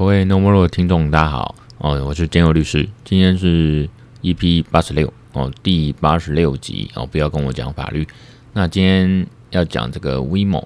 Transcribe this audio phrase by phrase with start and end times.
[0.00, 1.54] 各位 No More 的听众，大家好。
[1.76, 3.86] 哦，我是建佑律师，今天是
[4.22, 5.12] EP 八十六。
[5.34, 6.90] 哦，第八十六集。
[6.94, 8.08] 哦，不要跟我讲法律。
[8.54, 10.64] 那今天要讲这个 WeMo，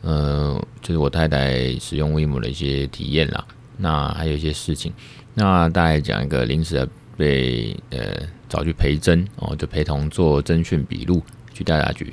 [0.00, 3.44] 呃，就是我太太使用 WeMo 的一些体验啦。
[3.76, 4.90] 那还有一些事情，
[5.34, 6.88] 那大概讲一个临时的
[7.18, 12.10] 被呃找去陪侦哦，就陪同做侦讯笔录去调查局。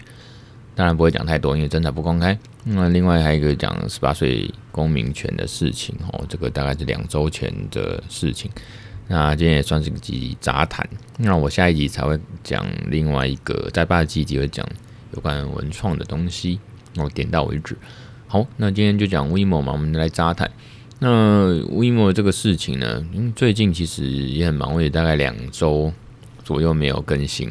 [0.77, 2.37] 当然不会讲太多，因为侦查不公开。
[2.63, 8.51] 那另外还有一个讲十八岁公民权的事情哦，这个大概是两周前的事情。
[9.07, 10.87] 那今天也算是个集杂谈。
[11.17, 14.63] 那我下一集才会讲另外一个，在八十七集会讲
[15.15, 16.59] 有关文创的东西。
[16.97, 17.75] 我点到为止。
[18.27, 20.47] 好，那今天就讲 WeMo 嘛，我们来杂谈。
[20.99, 25.91] 那 WeMo 这个事情呢，因为最近其实也很忙，我也大概两周
[26.43, 27.49] 左右没有更新。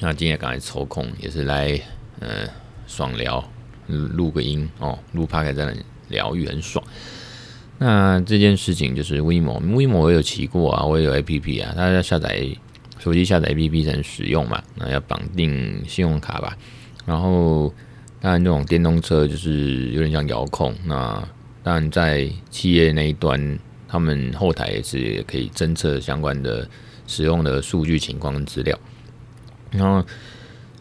[0.00, 1.80] 那今天刚才抽空也是来。
[2.22, 2.48] 呃，
[2.86, 3.42] 爽聊，
[3.88, 6.84] 录个音哦，录 p o d 在那里疗愈很爽。
[7.78, 12.46] 那这件事情就是 WeMo，WeMo 我有骑过啊，我也有 APP 啊，大家下载
[13.00, 14.62] 手机下载 APP 才能使用嘛。
[14.76, 16.56] 那要绑定信用卡吧。
[17.04, 17.74] 然后
[18.20, 20.72] 当然这种电动车就是有点像遥控。
[20.84, 21.26] 那
[21.64, 26.68] 当然在企业那一端，他们后台也是可以侦测相关的
[27.08, 28.78] 使用的数据情况跟资料。
[29.72, 30.06] 然后。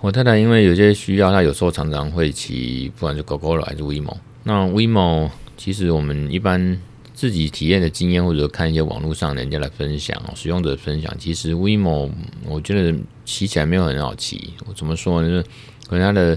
[0.01, 4.17] 我太太因为有些需要，她有时候常常会骑，不管是 GoGo 还是 WeMo。
[4.43, 6.81] 那 WeMo 其实我们一般
[7.13, 12.09] 自己体验的经验，或者看一些网络上人家来分享，使用者分享，其实 WeMo
[12.47, 14.55] 我觉得骑起来没有很好骑。
[14.65, 15.29] 我怎么说呢？
[15.29, 15.43] 就是
[15.87, 16.35] 可能它的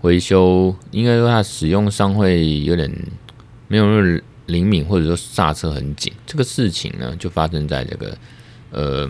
[0.00, 2.90] 维修，应该说它使用上会有点
[3.68, 6.12] 没有那么灵敏，或者说刹车很紧。
[6.26, 8.18] 这个事情呢，就发生在这个
[8.72, 9.08] 呃。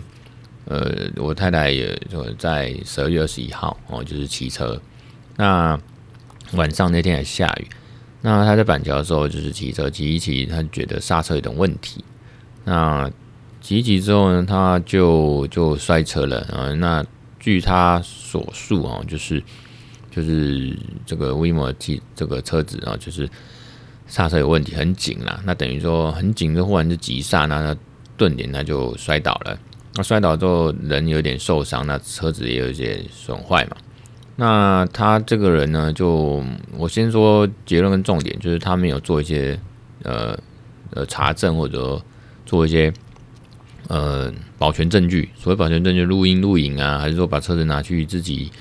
[0.69, 4.79] 呃，我太太也就在十二月二十一号哦，就是骑车。
[5.37, 5.79] 那
[6.53, 7.67] 晚上那天还下雨，
[8.21, 12.03] 那她在板桥的时候就是骑车骑一骑，她觉得刹车有点问题。
[12.65, 13.09] 那
[13.61, 16.73] 骑一骑之后呢，她就就摔车了啊。
[16.73, 17.05] 那
[17.39, 19.41] 据她所述啊，就是
[20.11, 23.29] 就是这个威马骑这个车子啊，就是
[24.05, 25.39] 刹车有问题，很紧啦。
[25.45, 27.79] 那等于说很紧，就忽然就急刹，那她
[28.17, 29.57] 顿点，他就摔倒了。
[29.97, 33.75] 那摔倒之后，人有点受伤，那车子也有一些损坏嘛。
[34.35, 36.43] 那他这个人呢，就
[36.77, 39.59] 我先说结论跟重点，就是他没有做一些
[40.03, 40.37] 呃
[40.91, 41.99] 呃查证，或者
[42.45, 42.93] 做一些
[43.87, 45.29] 呃保全证据。
[45.35, 48.51] 所谓保全证据，录音录影啊，还是说把车子拿去自己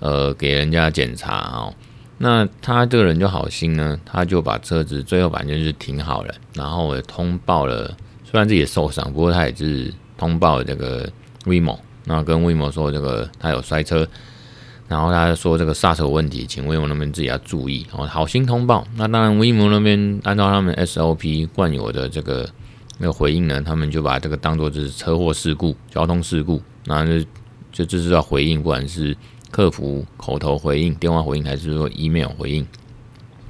[0.00, 1.72] 呃给人家检查哦。
[2.18, 9.90] 那他这个人就好心呢，他就把车子最后反正就是停好了，然后也通报了，虽然自己也受伤，不过他也是。
[10.16, 11.08] 通报这个
[11.44, 14.06] WeMo，然后跟 w i m o 说这个他有摔车，
[14.88, 17.86] 然后他说这个刹车问题，请 WeMo 那边自己要注意。
[17.92, 22.48] 哦，好心通报，那当然 w i m o 那边按照他们 SOP 惯有的这个
[22.98, 27.24] 那个回应呢，他们就把这个当做就是车祸事故、交通事故，然后就
[27.72, 29.16] 就就是要回应，不管是
[29.50, 32.66] 客服口头回应、电话回应，还是说 email 回应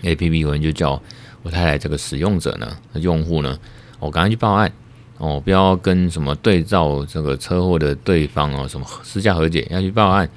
[0.02, 1.00] ，APP 回应就叫
[1.42, 3.58] 我太太这个使用者呢、用户呢，
[4.00, 4.72] 我赶快去报案。
[5.18, 10.28] 哦，不要跟什么对照这个车祸的对方哦，什么私下和解要去报案，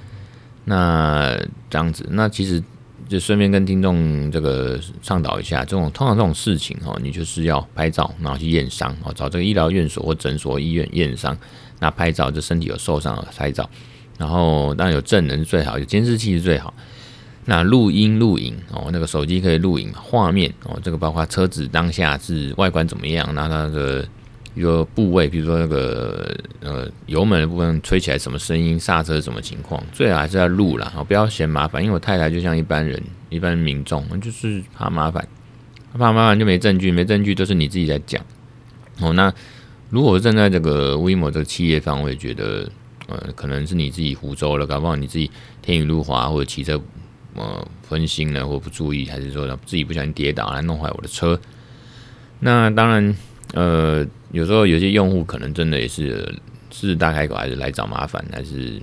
[0.64, 2.62] 那这样子，那其实
[3.06, 11.36] 就顺便跟听众这个倡导一下，这种通常这种事情哦，你就是要拍照，然后去验伤哦，找这个医疗院所或诊所、医院验伤，
[11.78, 13.68] 那拍照就身体有受伤了拍照，
[14.16, 16.72] 然后当然有证人最好，有监视器是最好，
[17.44, 24.08] 那录音录影哦，那个手机可以录影画面哦，这个包括车子当下是外观怎么样，那它的。
[24.54, 31.80] 一个部位，比如说那个呃油门的部分吹起来什么声音，刹车什么情况，最好还是要录啦，不要嫌麻烦。
[31.80, 35.26] 因为我太太就像一般人、一般民众，就是怕麻烦，
[35.96, 38.20] 怕麻烦就没证据，没证据都是你自己在讲。
[39.00, 39.32] 哦，那
[39.88, 42.68] 如果站在这个 WeMo 这个企业方，我也觉得
[43.06, 45.30] 呃可能是你自己胡诌了，搞不好你自己
[45.62, 46.80] 天雨路滑或者骑车
[47.34, 51.40] 呃分心了或不注意，还是说自己不小心跌倒来弄坏我的车。
[52.40, 53.14] 那当然。
[53.52, 56.32] 呃，有时候有些用户可能真的也是
[56.70, 58.80] 狮子大开口，还是来找麻烦，还是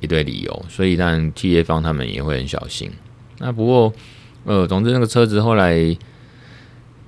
[0.00, 2.88] 一堆理由，所以让企业方他们也会很小心。
[3.38, 3.92] 那不过，
[4.44, 5.96] 呃，总之那个车子后来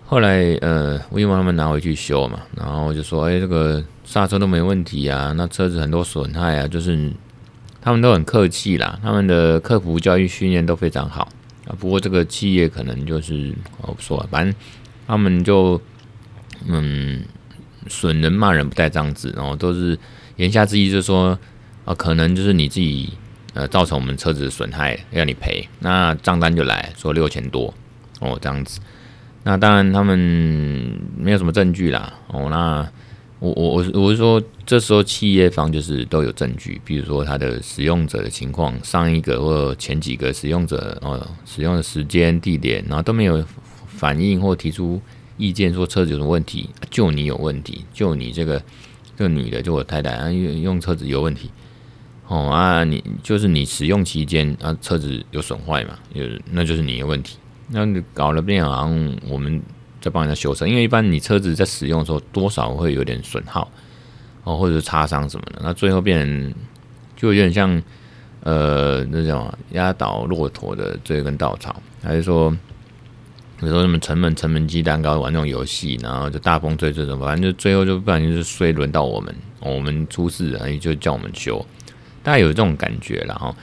[0.05, 7.13] 后来呃，WeMo 他们拿回去修嘛，然后就说，哎、这个刹车都没问题啊，那车子很多损害啊，就是
[7.81, 11.29] 他们都很客气啦，他们的客服教育训练都非常好
[11.69, 11.71] 啊。
[11.79, 14.53] 不过这个企业可能就是我不说了，反正
[15.07, 15.81] 他们就。
[16.69, 17.23] 嗯，
[17.89, 19.99] 损人骂人不带脏字，然后都是
[20.37, 21.39] 言下之意，就是说
[21.85, 23.13] 啊，可能就是你自己
[23.55, 27.73] 呃造成我们车子的损害，要你赔，那账单就来说六千多
[28.21, 28.81] 哦，这样子。
[29.45, 30.19] 那当然他们
[31.17, 32.13] 没有什么证据啦。
[32.27, 32.85] 哦，那
[33.39, 43.45] 我我我我是说，这时候企业方就是都有证据，比如说他的使用者的情况，上一个或前几个使用者哦，使用的时间、地点，然后都没有
[43.87, 45.01] 反应或提出
[45.37, 48.63] 意见，说车子有什么问题，就你有问题，就你这个
[49.17, 51.51] 这个女的，就我太太啊，用用车子有问题。
[52.29, 55.97] 哦啊，你就是你使用期间啊，车子有损坏嘛？
[56.13, 57.37] 有，那就是你的问题。
[57.69, 59.63] 那你搞了变好像我们
[60.01, 63.71] 在帮人家修车，因为一般你车子在使用的时候，多少会有点损耗
[64.43, 65.61] 哦，或者擦伤什么的。
[65.63, 66.53] 那最后变
[67.17, 67.81] 就有点像
[68.41, 72.57] 呃那种压倒骆驼的这根稻草，还是说
[73.59, 81.65] 比如说什么城门城门鸡蛋糕玩那种游戏，然后就大风吹这种，反正就最后就不小心就是衰轮到我们，我们出事了，就叫我们修。
[82.23, 83.55] 大概有这种感觉了哈，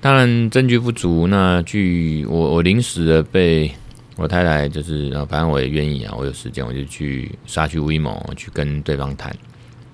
[0.00, 3.70] 当然证据不足，那据我我临时的被
[4.16, 9.36] 我太太就是，反正我也愿意啊，我有时间我就去杀去 WeMo 去跟对方谈，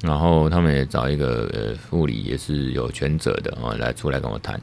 [0.03, 4.61] 然后他们也找一个呃护理也是有权责的哦来出来跟我谈，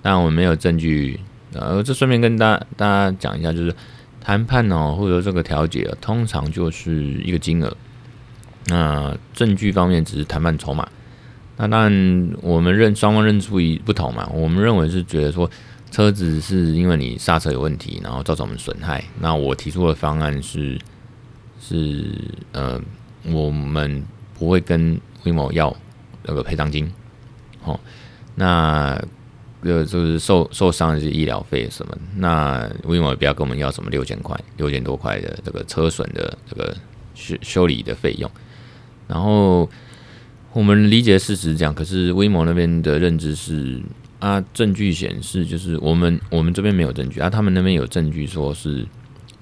[0.00, 1.18] 但我没有证据，
[1.52, 3.74] 呃，这顺便跟大家大家讲一下，就是
[4.24, 7.76] 谈判哦或者这个调解，通常就是一个金额，
[8.66, 10.88] 那证据方面只是谈判筹码。
[11.56, 14.28] 那当然，我们认双方认出一不同嘛。
[14.34, 15.48] 我们认为是觉得说，
[15.90, 19.04] 车子是因为你刹车有问题，然后造成我们损害。
[19.20, 20.76] 那我提出的方案是，
[21.60, 22.12] 是
[22.50, 22.80] 呃，
[23.26, 24.02] 我们
[24.36, 25.76] 不会跟魏某要
[26.24, 26.90] 那个赔偿金。
[27.62, 27.78] 哦，
[28.34, 29.00] 那
[29.64, 31.96] 呃就是受受伤的是医疗费什么？
[32.16, 36.76] 那 WeMo 也不要跟我们要什么六千块、六千多块的这个车损的这个
[37.14, 38.30] 修修理的费用，
[39.08, 39.68] 然后。
[40.52, 43.82] 我们理解事实这样，可是 WeMo 那边的认知是
[44.20, 48.86] 啊，证据显示就是我们我们这边没有证据啊，他们那边有证据说是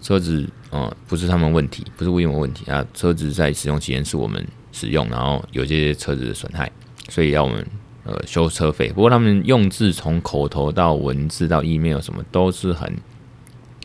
[0.01, 4.43] 车子哦、呃，不是他们问题，不是 WeMo 问题啊，车子在使用期间是我们
[4.73, 6.73] 使用，然后有些车子的损害，
[7.11, 7.63] 所以要我们
[8.05, 8.89] 呃修车费。
[8.89, 12.97] 不过他们用字从口头到文字到 email 什么都是很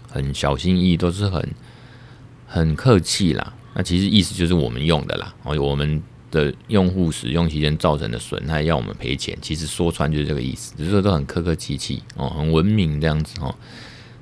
[0.09, 1.49] 很小心翼翼，都是很
[2.45, 3.53] 很客气啦。
[3.73, 6.01] 那其实意思就是我们用的啦，哦，我们。
[6.29, 13.55] 的用户使用期间造成的损害要我们赔钱，其实说穿就是这个意思，只是说都很客客气气哦，很文明这样子哦。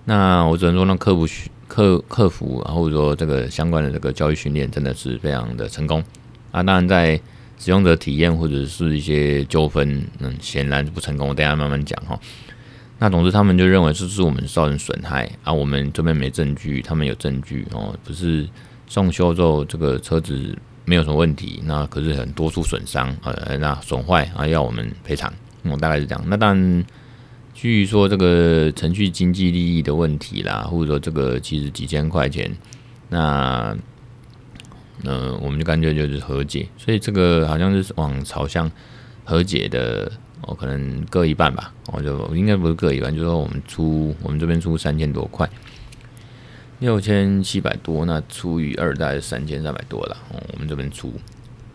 [0.04, 1.28] 那我只能说，那客服
[1.68, 6.04] 客客服，或者说这个相关的这个教育训练真的是非常的成功
[6.52, 6.62] 啊。
[6.62, 7.20] 当然，在
[7.66, 11.30] 使用者体验或者是一些纠纷，嗯，显然不成功。
[11.30, 12.20] 我等下慢慢讲哈。
[13.00, 18.48] 那总之，他们就认为这是我们造成损害啊，我们这边没证据，他们有证据哦，不是
[18.86, 20.56] 送修之后这个车子。
[20.88, 25.34] 没有什么问题，那可是很多处损伤，呃，那损坏啊，要我们赔偿，
[25.64, 26.24] 我大概是这样。
[26.28, 26.86] 那当然，
[27.56, 32.56] 据说这个程序经济利益的问题啦，或者说这个其实几千块钱，
[33.10, 33.76] 那，
[35.04, 38.72] 呃，我们就干脆就是和解，所以这个好像是往朝向
[39.24, 40.12] 和解的，
[40.42, 45.50] 哦，可能各一半吧，我就应该不是各一半，就是说我们出我们这边出三千多块。
[46.80, 50.18] 六千七百多，那除以二大概是三千三百多了。
[50.34, 51.14] 哦，我们这边出，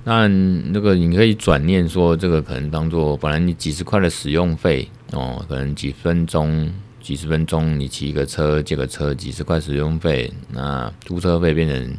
[0.04, 11.96] 那那个你可以转念说，这个可能当做本来你几十块的使用费哦，可能几分钟、几十分钟你骑个车、借个车，几十块使用费，那租车费变成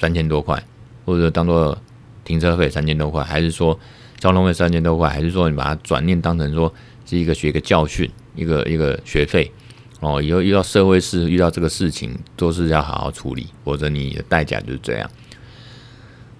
[0.00, 0.60] 三千多块，
[1.04, 1.76] 或者当做
[2.24, 3.78] 停车费三千多块，还是说
[4.18, 6.72] 交通费三千多块，还是说你把它转念当成说
[7.04, 9.52] 是一个学一个教训，一个一个学费。
[10.00, 15.10] 哦，以后遇到社会事，遇到这个事情，都是要好好处理，否则你的代价就是这样。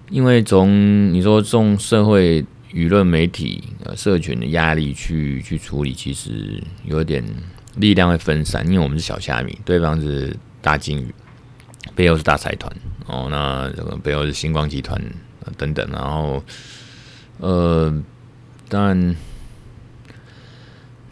[0.09, 7.23] 因为从你说从社会舆论媒体、呃社群的压力去去处理，其实有点
[7.75, 8.65] 力量会分散。
[8.65, 11.13] 因为我们是小虾米，对方是大鲸鱼，
[11.93, 12.75] 背后是大财团。
[13.11, 14.99] 哦，那这个背后是星光集团
[15.57, 16.41] 等等，然后
[17.39, 17.93] 呃，
[18.69, 19.15] 但。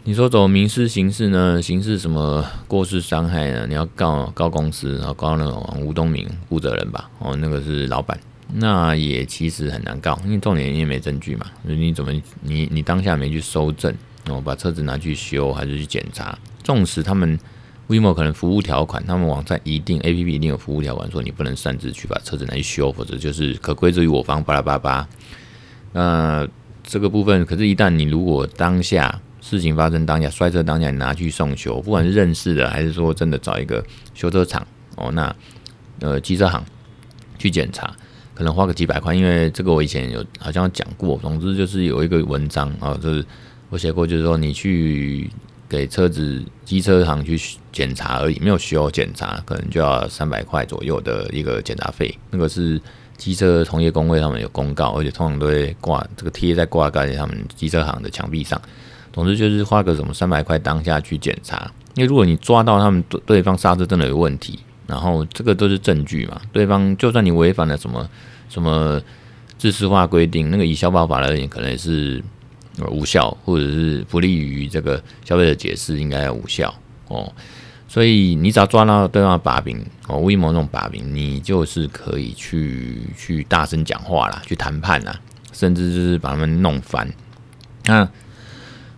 [0.02, 1.60] 你说走民事、刑事呢？
[1.60, 3.66] 刑事什么过失伤害呢？
[3.68, 7.08] 你要告告公司，然后告那种吴东明负责人吧？
[7.18, 8.18] 哦，那个是老板，
[8.54, 11.46] 那也其实很难告，因为重点你也没证据嘛。
[11.62, 13.94] 你怎么你你当下没去搜证，
[14.26, 16.36] 哦，把车子拿去修还是去检查？
[16.64, 17.38] 纵使他们
[17.90, 25.08] WeMo 可能服务条款，他们网站一定 APP 一定有服务条款，说你不能擅自去把车子拿去修，否则就是可归责于我方巴拉巴拉。
[25.92, 26.48] 那
[26.82, 29.20] 这个部分，可是，一旦你如果当下。
[29.42, 33.82] 事情发生当下，摔车当下，你拿去送修，不管是认识的还是说真的找一个
[34.12, 34.64] 修车厂
[34.96, 35.34] 哦，那
[36.00, 36.62] 呃机车行
[37.38, 37.90] 去检查，
[38.34, 41.18] 可能花个几百块，因为这个我以前有好像讲过。
[41.22, 43.24] 总之就是有一个文章啊，就是
[43.70, 45.30] 我写过，就是说你去
[45.66, 47.40] 给车子机车行去
[47.72, 52.16] 检查而已，没有需要检查，可能就要三百块左右的一个检查费。
[52.30, 52.80] 那个是
[53.16, 58.60] 机车同业工会上面有公告，而且通常都会挂这个贴在挂在他们机车行的墙壁上。
[59.12, 68.08] 总之就是花个什么三百块当下去检查，因为如果你抓到他们对对方刹车真的有问题，然后这个都是证据嘛，对方就算你违反了什么
[68.48, 69.00] 什么
[69.58, 72.22] 制式化规定，那个以消保法而言，可能也是。
[72.88, 76.72] 无效，或者是不利于这个消费者解释，应该要无效
[77.10, 77.32] 哦。
[77.86, 85.20] 所以你只要抓到对方的把柄哦，Waymo 那种把柄，你就是可以去去大声讲话啦，去谈判啦，
[85.52, 87.12] 甚至就是把他们弄翻。
[87.86, 88.08] 那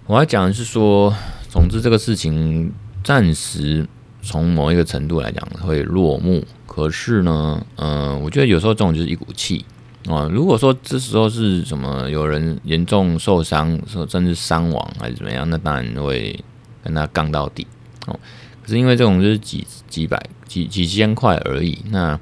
[0.07, 1.15] 我要讲的是说，
[1.49, 2.71] 总之这个事情
[3.03, 3.89] 暂时
[4.21, 6.45] 从某一个程度来讲会落幕。
[6.67, 9.65] 可是呢，嗯、我觉得有时候这种就是一股气。
[10.07, 16.39] 啊，如果说这时候是什么有人严重受伤，甚至伤亡还是怎么样，那当然会
[16.85, 17.67] 跟他杠到底。
[18.07, 18.19] 哦，
[18.63, 22.19] 可是因为这种就是几几百几几千块而已，那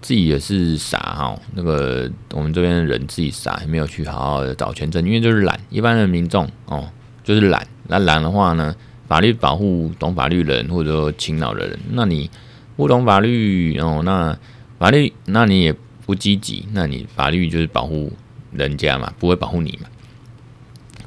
[0.00, 1.38] 自己也是傻哈。
[1.54, 5.58] 那个我们这边的人自己傻，还没有去好好的找全证，因为就是懒。
[5.70, 6.88] 一般的民众哦，
[7.24, 7.66] 就是懒。
[7.88, 8.74] 那懒的话呢，
[9.08, 12.30] 法律保护懂法律人或者说勤劳的人，那你
[12.76, 14.36] 不懂法律哦，那
[14.78, 15.74] 法律那你也。
[16.04, 18.12] 不积极，那你法律就是保护
[18.50, 19.88] 人家嘛，不会保护你嘛。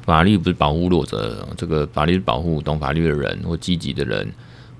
[0.06, 4.26] 法律不是保护弱者，这个法律是保护懂法律的人或积极的人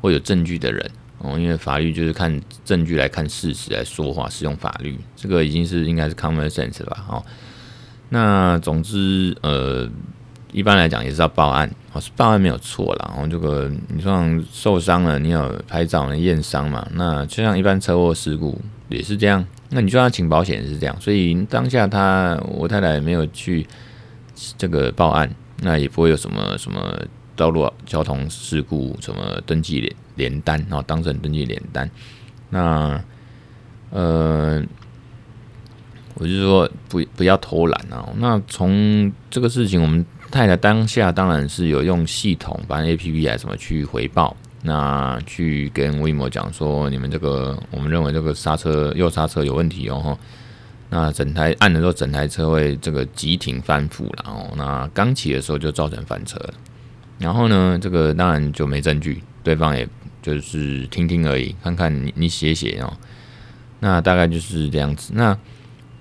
[0.00, 1.36] 或有证据的人哦。
[1.38, 7.04] 因为法律就是看证据来看事实来说话，使用法律，这个已经是应该是 common sense 了吧？
[7.08, 7.24] 哦，
[8.08, 9.90] 那总之呃，
[10.52, 13.10] 一般来讲也是要报案哦，是报案没有错啦。
[13.12, 16.86] 然后这个你说受伤了，你有拍照、验伤嘛？
[16.94, 19.44] 那就像一般车祸事故也是这样。
[19.70, 23.66] 那你就要请保险是这样，所以当下他我太太没有去
[24.56, 25.28] 这个报案，
[25.62, 26.96] 那也不会有什么什么
[27.34, 31.90] 道路交通事故什么登记联联单，然后当事人登记联单。
[32.50, 33.02] 那
[33.90, 34.62] 呃，
[36.14, 38.08] 我就说不不要偷懒啊。
[38.16, 44.36] 那从这个事情，我们太太当下当然是有用系统，把 APP 啊什么去回报。
[44.62, 50.18] 那去跟 Waymo 讲说，你们这个我们认为这个刹车右刹车有问题哦，
[50.88, 56.54] 那整台按的时候，整台车会这个急停翻覆，然后那刚起的时候就造成翻车了。
[57.18, 59.88] 然后呢，这个当然就没证据，对方也
[60.22, 62.92] 就是听听而已，看看你你写写哦，
[63.80, 65.12] 那大概就是这样子。
[65.14, 65.36] 那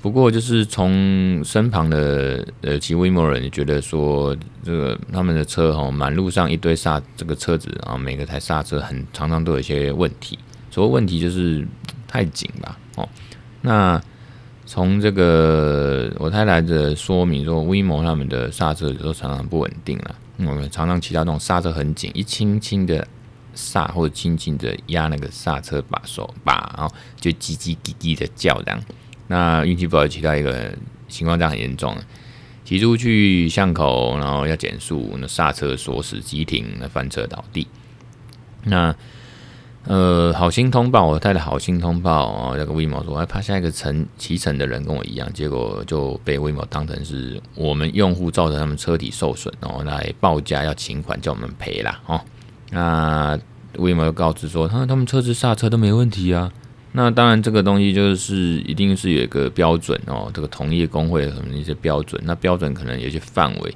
[0.01, 10.37] 不过就是从身旁的呃骑 Waymo 人觉得说，这个他们的车哈，满路上一堆刹这个车子啊，每个台刹车很常常都有一些问题。
[10.69, 11.65] 所谓问题就是
[12.07, 13.09] 太紧吧，哦。
[13.61, 13.99] 那
[14.65, 20.15] 从这个我太太的说明说，Waymo 他们的刹车都常常不稳定了。
[20.37, 23.07] 我们常常骑到那种刹车很紧，一轻轻的
[23.53, 28.83] 刹或者轻轻的压那个刹车把手把，然后就叽叽滴滴的叫这样。
[29.27, 30.73] 那运气不好，骑到一个
[31.07, 31.95] 情况这样很严重，
[32.63, 37.67] 骑出去巷口，然后要减速，那刹车锁死，急停，那翻车倒地。
[38.63, 38.93] 那
[39.87, 52.19] 呃，好心通报，我太太好心通报哦，那个威某说，我，还怕下一个乘骑乘的人跟我一样，结果就被威某当成是我们用户造成他们车体受损，然后来报价要请款叫我们赔啦哦。
[52.71, 53.37] 那
[53.77, 56.51] 威某又告知说，他说他们车子刹车都没问题啊。
[56.93, 63.75] 那当然，这个东西就是一定是有一个标准哦，这个同业公会什么一些标准，那标准可能有些范围，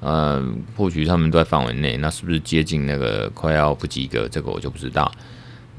[0.00, 0.42] 呃，
[0.74, 4.26] 或许他们都在范围内，那是不是接近那个快要不及格？
[4.26, 5.10] 这个我就不知道。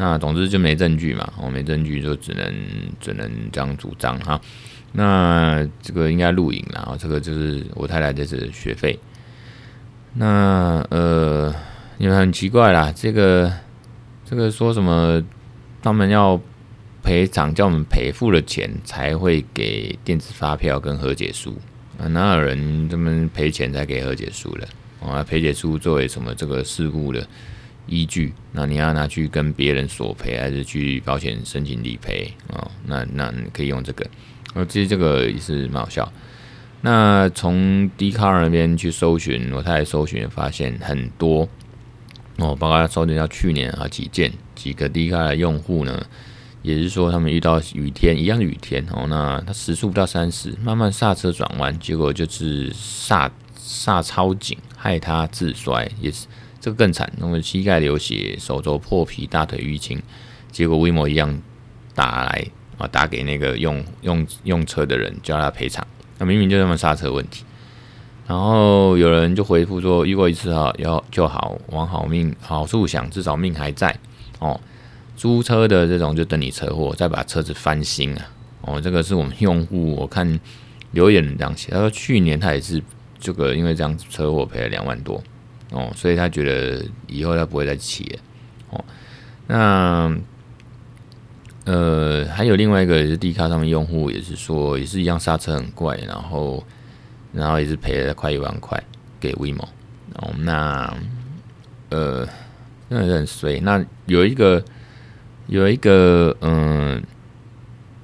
[0.01, 2.51] 那总之就没证据嘛，我、没证据就只能
[3.00, 4.41] 只能这样主张哈。
[4.93, 8.98] 那这个应该录影了，这个就是我太太这次学费。
[10.15, 11.53] 那呃，
[11.98, 13.53] 你们很奇怪啦，这个
[14.25, 15.24] 这个说什么
[15.84, 16.41] 他们要。
[17.03, 21.58] 赔偿叫我们赔付了钱才会给电子发票跟和解书
[21.98, 24.67] 啊，哪有人这么赔钱才给和解书的？
[25.03, 27.27] 啊，赔解书作为什么这个事故的
[27.88, 28.33] 依据？
[28.51, 32.69] 那你要拿去跟别人索赔，还是去保险申请理赔啊？
[32.85, 34.05] 那那你可以用这个。
[34.53, 36.11] 呃，其实这个也是蛮好笑。
[36.81, 41.47] 那从 Dcard 那边去搜寻，我太太搜寻发现很多
[42.38, 46.05] 哦，包括搜寻到去年啊几件几个 Dcard 的用户呢。
[46.63, 56.27] 也是说，他们遇到雨天一样的雨天哦，那他时速不到三十，慢慢刹车转弯，结果就是刹刹超紧，害他自摔，也是
[56.62, 60.01] 这个更惨，那么膝盖流血，手肘破皮，大腿淤青，
[60.51, 61.41] 结果 Waymo 一样
[61.96, 62.46] 打来
[62.77, 65.86] 啊，打给那个用用用车的人，叫他赔偿，
[66.20, 67.44] 那明明就他们刹车问题，
[68.27, 73.98] 然后有人就回复说，遇过一次哈，要就好，往好命好处想，至少命还在
[74.39, 74.62] 哦。
[75.18, 78.25] 租车的这种就等你车祸，再把车子翻新啊。
[78.62, 80.39] 哦，这个是我们用户，我看
[80.91, 82.82] 留言这样写，他说去年他也是
[83.20, 85.22] 这个，因为这样车祸赔了两万多
[85.71, 88.19] 哦，所以他觉得以后他不会再骑了
[88.69, 88.85] 哦。
[89.47, 90.15] 那
[91.65, 96.63] 呃，还有另外一个也是 D 卡上面用户也是说，也是一样刹车很怪，然后。
[97.33, 98.77] 然后也是赔了快一万块
[99.17, 99.63] 给 WeMo，
[100.15, 100.93] 哦，那
[101.87, 102.27] 呃，
[102.89, 103.57] 真的是很衰。
[103.61, 104.61] 那有一个
[105.47, 107.01] 有一个嗯，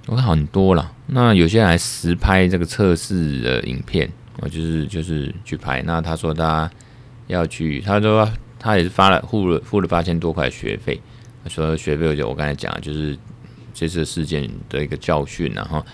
[0.06, 0.94] 我看很多了。
[1.08, 4.10] 那有些人还实拍这个测试的影片，
[4.40, 5.82] 我就是就是去拍。
[5.82, 6.72] 那他说他
[7.28, 11.00] 要去，他说他也是发了付了付了八千多块学费。
[11.44, 13.18] 他说学费我就我刚才讲，就是
[13.74, 15.86] 这次事件的一个教训，然后。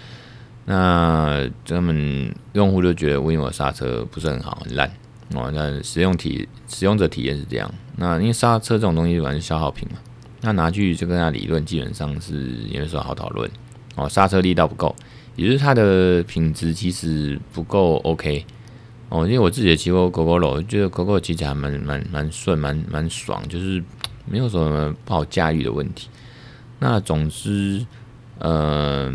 [0.65, 4.89] 那他们用户就觉得 vivo 刹车不是很好，很烂
[5.35, 5.51] 哦。
[5.53, 7.69] 那使用体使用者体验是这样。
[7.97, 9.97] 那因为刹车这种东西完全是消耗品嘛，
[10.39, 13.51] 那拿去就跟他理论，基本上是也没什么好讨论
[13.95, 14.07] 哦。
[14.07, 14.95] 刹车力道不够，
[15.35, 18.45] 也就是它的品质其实不够 OK
[19.13, 19.25] 哦。
[19.25, 23.83] 因为我自己也骑过 Gogoro，觉得 Gogoro 骑起来蛮蛮蛮顺，蛮蛮爽，就是
[24.25, 26.09] 没有什么不好驾驭的问题。
[26.79, 27.85] 那总之，
[28.39, 29.13] 嗯、呃。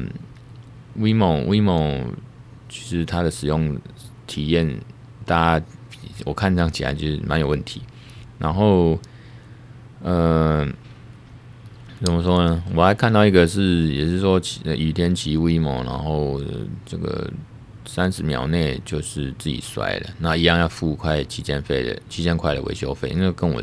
[0.98, 2.06] WeMo WeMo
[2.68, 3.78] 其实它的使用
[4.26, 4.80] 体验，
[5.24, 5.66] 大家
[6.24, 7.80] 我看这样起来就是蛮有问题。
[8.36, 8.98] 然后，
[10.02, 10.66] 呃，
[12.02, 12.60] 怎么说呢？
[12.74, 16.42] 我还看到一个是，也是说骑雨天骑 Vimo，然后
[16.84, 17.30] 这个
[17.88, 23.60] 三十秒内就是自己摔了，那一样要付快七千费的七千块的维修费，因为跟我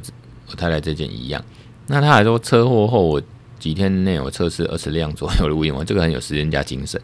[0.49, 1.41] 我太太这件一样。
[1.87, 3.21] 那他还说车祸后我。
[3.57, 7.01] 几天内我测试二十辆左右的 WeMo，这个很有时间加精神。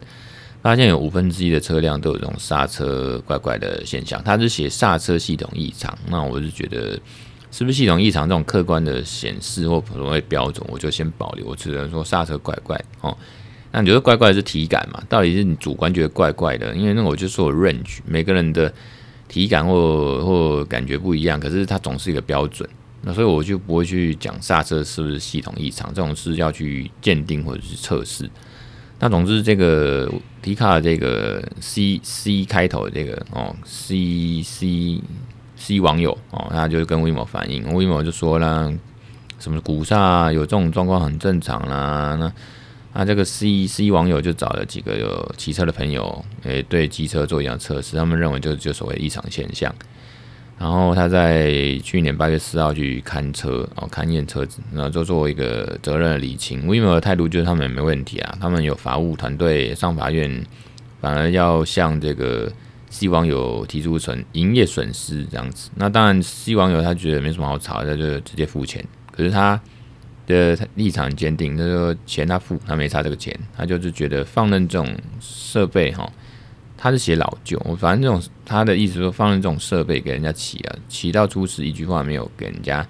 [0.60, 5.98] 发现有五分之一的车辆都有这种刹车怪怪的现象，他是写刹车系统异常。
[6.08, 6.96] 那我就觉得
[7.50, 11.46] 是不是系统异常这种客观的显示或普通的标准，我就先保留。
[11.46, 13.16] 我只能说刹车怪怪哦。
[13.72, 15.02] 那你觉得怪怪的是体感嘛？
[15.08, 16.74] 到底是你主观觉得怪怪的？
[16.76, 18.72] 因为那我就说我 range，每个人的
[19.28, 22.68] 体感或或感觉不一样，可是它总是一个标准。
[23.00, 28.30] 那所以我就不会去讲刹车是不是系统异常，这种是要去鉴定或者是测试。
[29.00, 30.08] 那总之这个
[30.40, 35.00] D 卡这个 C C 开头的这个哦 C C
[35.56, 38.72] C 网友哦，他就跟 WeMo 反映，WeMo 就说了
[39.40, 42.14] 什么鼓刹有这种状况很正常啦。
[42.20, 42.32] 那
[42.94, 49.74] 那这个 C C 网友就找了几个有骑车的朋友，诶，对机车做一样测试，他们认为就就所谓异常现象。
[50.58, 51.50] 然后他在
[51.82, 56.64] 去年八月四号去看车，哦，勘验车子，然后就做一个责任的厘清。
[56.68, 60.44] WeMo 的态度就是他们也没问题啊，他们有法务团队上法院，
[61.00, 62.52] 反而要向这个
[62.90, 65.70] C 网友提出损营业损失这样子。
[65.74, 68.84] 那当然，C 网友他觉得没什么好吵，他就直接付钱。
[69.10, 69.60] 可是他
[70.26, 74.88] 的立场坚定，他说钱他付，他没差这个钱，他就是觉得放任这种
[75.20, 76.10] 设备哈。
[76.76, 82.84] 他是写老旧，我反正这种他的意思说放任这种设备给人家骑啊，骑到出事一句话没有给人家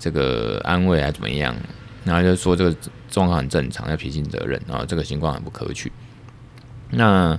[0.00, 1.54] 这个安慰还怎么样，
[2.04, 2.76] 然后就说这个
[3.08, 5.92] 状况很正常，要撇清责任，啊这个情况很不可取。
[6.90, 7.38] 那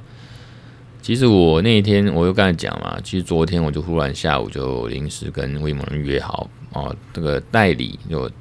[1.01, 8.31] 其实我那一天我又刚才讲嘛，其实昨天我就忽然下午就临时跟威猛约好哦，这个代理就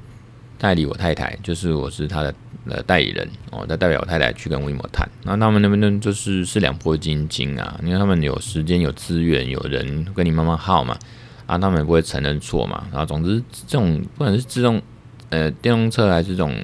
[0.61, 2.31] 代理我太太，就是我是他的。
[2.69, 10.95] 呃，代理人哦，他代表我太太去跟 WeMo 谈，那他们那边呢，就是是两拨金金啊，因为他们有时间、有资源、有人跟你慢慢耗嘛，
[11.47, 14.79] 啊，他们也不会承认错嘛，然后总之这种不管是自动
[15.29, 16.55] 呃电动车还是这种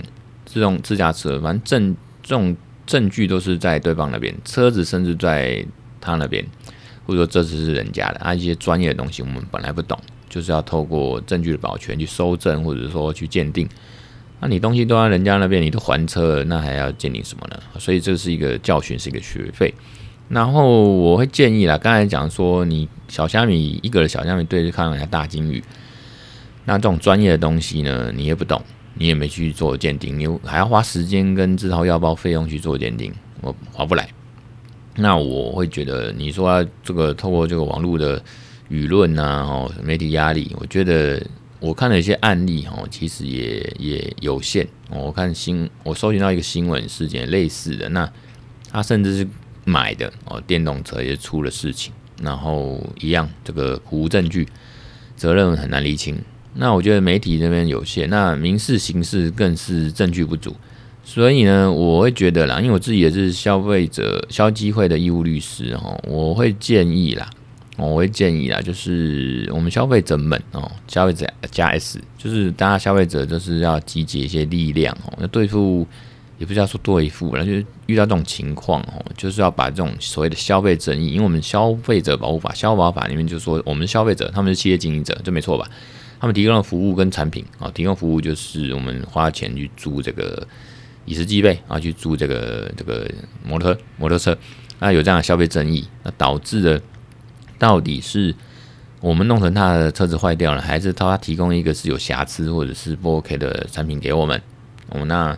[0.46, 2.56] 自动自驾车，反正证这种
[2.86, 5.66] 证据都是在对方那边，车子甚至在
[6.00, 6.46] 他那边，
[7.08, 13.68] 或者说这次是人家的啊，一些专业的东西我们本来不懂，就是要透过证据的保全去搜证，或者说去鉴定。
[14.40, 17.60] 那你东西都在人家那边，你都还车了，那还要鉴定什么呢？
[17.80, 19.74] 所以这是一个教训，是一个学费。
[20.30, 25.64] 然后我会建议啦，刚才讲说你小虾米一个的小虾米对着看一下大鲸鱼，
[26.66, 28.62] 那这种专业的东西呢，你也不懂，
[28.96, 34.08] 你也没去做鉴定，你还要花时间跟自掏腰包费用去做鉴定，我划不来。
[34.98, 38.22] 那我会觉得，你说这个透过这个网络的
[38.70, 41.22] 舆论呐，哦，媒体压力，我觉得。
[41.60, 44.68] 我看了一些案例，哦，其实也也有限。
[44.92, 48.08] 我看新，我搜寻到一个新闻事件类似的，那
[48.72, 49.28] 他甚至是
[49.66, 54.48] 买的哦，电动车也出了事情，然后一样，这个无证据，
[55.16, 56.16] 责任很难厘清。
[56.54, 60.56] 那我觉得媒体这边有限，那民事、刑事更是证据不足。
[61.04, 67.28] 所以呢，我会觉得啦，因为我自己也是消费者消基会的义务律师，哈，我会建议啦，
[67.86, 75.86] 我会建议啦，就是我们消费者们哦，消费者加 S，就是大家消费者就是要集结一些力量哦，要对付，
[76.40, 85.70] 也不是要说对付了，就是遇到这种情况哦，就是要把这种所谓的消费争议，因为我们消费者保护法、消保法里面就说，我们消费者他们是企业经营者，这没错吧？
[86.20, 90.48] 他们提供的服务跟产品啊，提供服务就是我们花钱去租这个
[91.06, 93.08] 以时计费啊，去租这个这个
[93.46, 94.36] 摩托摩托车。
[94.80, 96.82] 那有这样的消费争议，那导致的
[97.60, 98.34] 到底是
[99.00, 104.42] 我们弄成他的车子坏掉了，还是他提供一个是有瑕疵或者是不 OK 的产品给我们？
[104.90, 105.38] 哦，那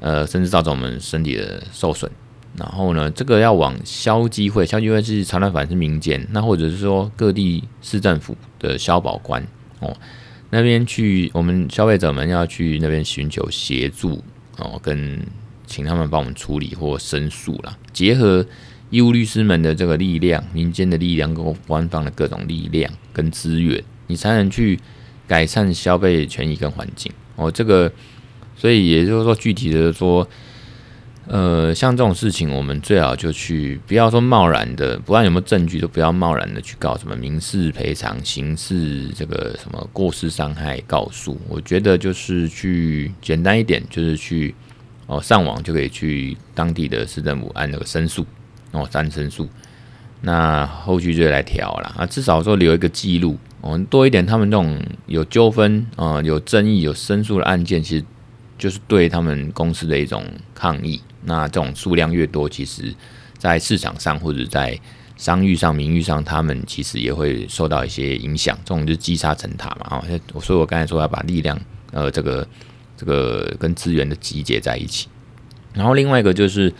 [0.00, 2.10] 呃，甚至造成我们身体的受损。
[2.56, 9.44] 然后呢，这个要往消基会，消基会是财团法是民间，那或者是说各地市政府的消保官
[9.80, 9.96] 哦，
[10.50, 14.22] 那边去，我们消费者们要去那边寻求协助
[14.58, 15.20] 哦，跟
[15.66, 18.46] 请他们帮我们处理或申诉啦，结合。
[18.94, 24.78] 义务律师们的这个力量，民间的力量跟官方的各种力量跟资源，你才能去
[25.26, 27.50] 改善消费权益跟环境哦。
[27.50, 27.90] 这个，
[28.56, 30.24] 所以也就是说，具体的说，
[31.26, 41.36] 呃，像这种事情，我们最好就去不要说贸然的，不管有没有证据，都不要贸然的去告什么民事赔偿、刑事这个什么过失伤害告诉。
[41.48, 44.54] 我觉得就是去简单一点，就是去
[45.08, 48.24] 哦上网就可以去当地的市政府按那个申诉。
[48.74, 49.48] 哦，三申诉，
[50.22, 58.04] 那后续就来调了啊，至少说留一个记录，哦，多一点，他们这种有纠纷啊、有争议、有申诉的案件，其实
[58.58, 61.00] 就是对他们公司的一种抗议。
[61.22, 62.92] 那这种数量越多，其实，
[63.38, 64.76] 在市场上或者在
[65.16, 68.58] 商誉上、名誉上，他们其实也会受到一些影响。
[68.64, 70.04] 这种就是积沙成塔嘛，啊，
[70.40, 71.56] 所以我刚才说要把力量，
[71.92, 72.44] 呃，这个
[72.96, 75.06] 这个跟资源的集结在一起。
[75.72, 76.74] 然后另外一个就是。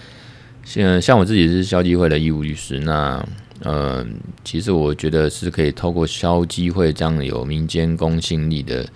[0.65, 3.25] 像像我自己是消基会的义务律师，那
[3.61, 4.05] 呃，
[4.43, 8.87] 其实我觉得是可以透过消基会这样有民间公信力的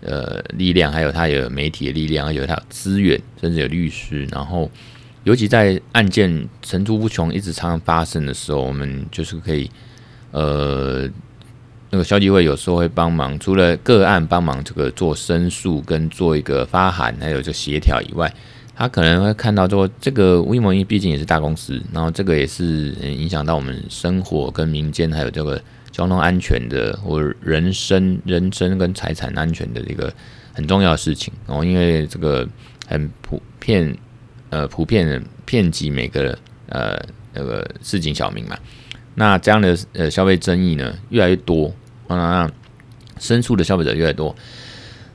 [0.00, 4.70] 呃力量，还有它有媒体的力量，还有它资源，甚至有律师，然后
[5.24, 9.70] 尤其在案件层出不穷、一直常常发生的时候，我们就是可以
[10.32, 11.08] 呃，
[11.90, 18.34] 那个消基会有时候会帮忙，除了个案帮忙这个做申诉跟做一个发函，还有这协调以外。
[18.78, 25.60] 他可能会看到说，这个 WeMo 毕竟也是大公司，然后这个也是影响到我们生活跟民间还有这个
[25.90, 30.14] 交通安全的，或人身、人身跟财产安全的一个
[30.52, 31.64] 很重要的事情哦。
[31.64, 32.48] 因为这个
[32.86, 33.92] 很普遍，
[34.50, 36.38] 呃，普遍遍及每个
[36.68, 36.96] 呃
[37.34, 38.56] 那个市井小民嘛。
[39.16, 41.74] 那这样的呃消费争议呢越来越多，
[42.06, 42.48] 那
[43.18, 44.36] 申诉的消费者越来越多，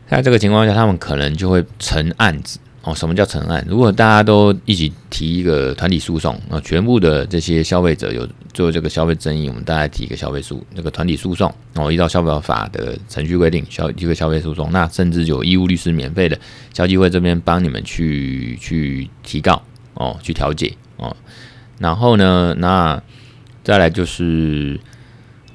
[0.10, 2.60] 在这个情况下，他们可能就会成案子。
[2.86, 3.66] 哦，什么叫成案？
[3.66, 16.38] 如果大家都一起提一个团体诉讼，那全部的这些消费者有做这个消费争议，我们大家提一个消费诉，那个团体诉讼，哦，依照消保法的程序规定，消一个消费诉讼，那甚至有义务律师免费的，
[16.74, 21.16] 消基会这边帮你们去去提告，哦，去调解，哦，
[21.80, 23.02] 然后呢，那
[23.64, 24.78] 再来就是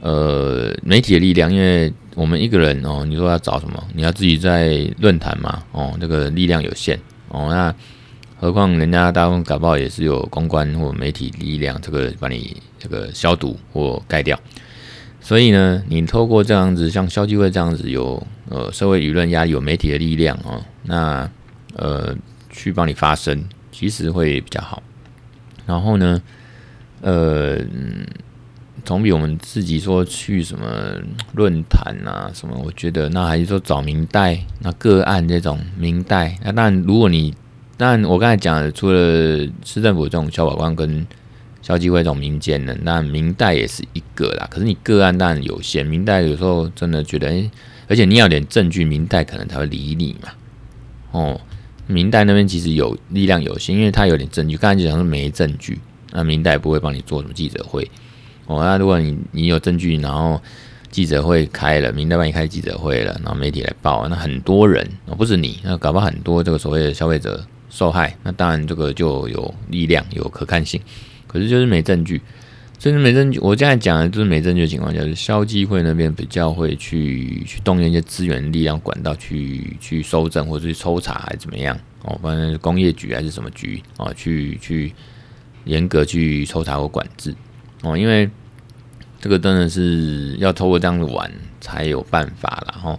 [0.00, 3.86] 呃媒体的力量，因为我们一个人哦，你说要找什么？
[3.92, 6.98] 你要自己在论坛嘛，哦，那个力量有限。
[7.28, 7.74] 哦，那
[8.40, 14.38] 何况人家大部搞不好也是有公关或媒体力量，这个把你这个消毒或盖掉。
[15.20, 21.28] 所以呢，你透过这样子，像消基会这样子有呃社会舆论压力，有媒体的力量哦，那
[21.74, 22.14] 呃
[22.50, 24.82] 去帮你发声，其实会比较好。
[25.66, 26.22] 然后呢，
[27.02, 27.58] 呃，
[28.88, 30.66] 总比我们自己说去什么
[31.34, 36.38] 论坛啊什么，我觉得那还是说找明代那个案这种明代。
[36.42, 37.34] 那当然，如果你
[37.76, 41.06] 当然我刚才讲的，除了市政府这种消保官跟
[41.60, 44.48] 消基会这种民间的，那明代也是一个啦。
[44.50, 47.50] 可是你个案当然有限，明代有时候真的觉得，哎，
[47.88, 50.30] 而且你要点证据，明代可能才会理你嘛。
[51.10, 51.38] 哦，
[51.86, 55.78] 明代那边其实有力量有限，因为他有点证据，刚才就讲说没证据，
[56.10, 57.86] 那明代不会帮你做什么记者会。
[58.48, 60.42] 哦，那如果你你有证据，然后
[60.90, 70.80] 记者会开了，明代帮你开记者会了，然后媒体来报，那很多人哦，不是你，那搞不好很多这个所谓的消费者受害，那当然这个就有力量，有可看性。
[71.26, 72.18] 可是就是没证据，
[72.78, 73.38] 甚至没证据。
[73.40, 84.90] 我现在讲的就是没证据的情况下，就是消基会那边比较会去去动用一些资源、力量、管道去去搜证或者去抽查还是怎么样哦，反正工业局还是什么局哦，去去
[85.64, 87.34] 严格去抽查或管制。
[87.82, 88.28] 哦，因为
[89.20, 92.98] 这个真的是要透过这样子玩才有办法了哈。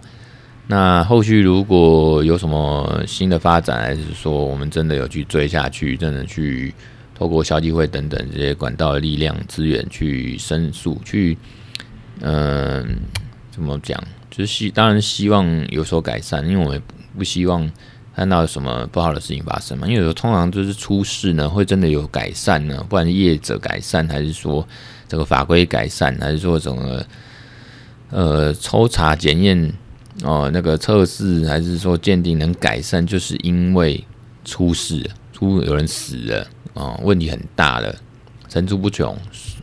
[0.66, 6.72] 那后续如果有什么新的发展，还是说我们真的有去追下去，真的去
[7.14, 11.36] 透过消基会等等这些管道的力量资源去申诉，去
[12.20, 12.98] 嗯，
[13.50, 14.00] 怎么讲？
[14.30, 16.80] 就是希当然希望有所改善，因为我们
[17.18, 17.68] 不希望
[18.20, 19.86] 看到什么不好的事情发生嘛。
[19.86, 24.68] 因为有时候通常就是出事呢，会真的有改善呢，不管是业者改善，还是说
[25.08, 27.06] 这个法规改善，还是说整个
[28.10, 29.72] 呃抽查检验
[30.22, 34.04] 哦那个测试，还是说鉴定能改善，就是因为
[34.44, 37.96] 出事出有人死了哦，问题很大了，
[38.50, 39.16] 层出不穷。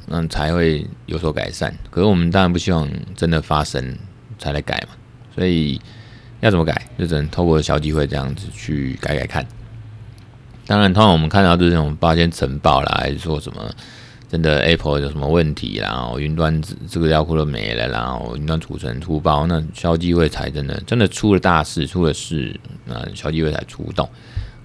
[0.09, 1.71] 嗯，才会有所改善。
[1.91, 3.95] 可是我们当然不希望真的发生
[4.39, 4.95] 才来改嘛，
[5.35, 5.79] 所以
[6.41, 9.45] 要怎么改，就只能透过小机会这样子去改改看。
[10.65, 13.71] 当然，通常我们看到这种八千晨报啦，还是说什么
[14.29, 24.07] 真的 Apple 有什么问题啦，然后云端这个料库都没了，然后云端储存出包，那消机会才真的真的出了大事，出了事，那消机会才出动。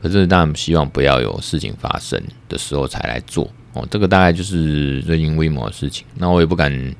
[0.03, 3.49] 可是当然希望不要有事情发生的时候才来做。
[3.75, 6.05] 哦，这个大概就是最近 WeMo 的事情。
[6.17, 6.95] 那我也不敢，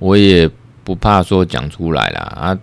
[0.00, 0.50] 我也
[0.82, 2.20] 不怕说讲出来啦。
[2.20, 2.58] 啊。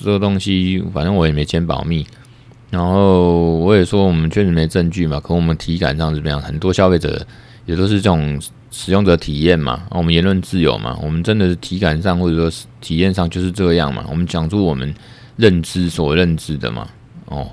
[0.00, 2.06] 这个东西反正我也没签保密，
[2.70, 5.18] 然后我也说我们确实没证据嘛。
[5.18, 7.26] 可我们体感上怎么样，很多消费者
[7.66, 9.82] 也都是这种使用者体验嘛。
[9.90, 14.04] 我们言论自由嘛，我们真的是体感上或者说体验上就是这样嘛。
[14.08, 14.94] 我们讲出我们
[15.36, 16.88] 认知所认知的嘛。
[17.26, 17.50] 哦。